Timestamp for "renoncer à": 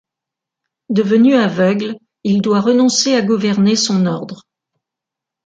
2.59-3.21